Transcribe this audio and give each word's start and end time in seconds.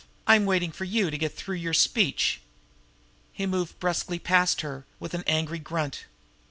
I'm 0.25 0.47
waiting 0.47 0.71
for 0.71 0.83
you 0.83 1.11
to 1.11 1.17
get 1.19 1.35
through 1.35 1.57
your 1.57 1.75
speech." 1.75 2.41
He 3.31 3.45
moved 3.45 3.77
brusquely 3.79 4.17
past 4.17 4.61
her, 4.61 4.83
with 4.99 5.13
an 5.13 5.23
angry 5.27 5.59
grunt. 5.59 6.05